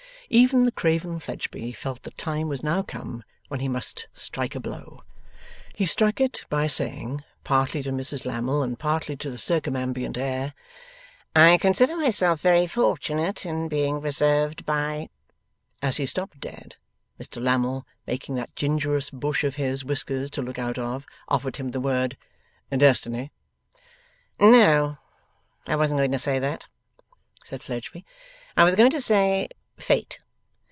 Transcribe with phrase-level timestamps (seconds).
[0.33, 4.55] Even the craven Fledgeby felt that the time was now come when he must strike
[4.55, 5.03] a blow.
[5.75, 10.53] He struck it by saying, partly to Mrs Lammle and partly to the circumambient air,
[11.35, 15.09] 'I consider myself very fortunate in being reserved by'
[15.81, 16.77] As he stopped dead,
[17.19, 21.71] Mr Lammle, making that gingerous bush of his whiskers to look out of, offered him
[21.71, 22.15] the word
[22.71, 23.33] 'Destiny.'
[24.39, 24.97] 'No,
[25.67, 26.67] I wasn't going to say that,'
[27.43, 28.05] said Fledgeby.
[28.55, 30.19] 'I was going to say Fate.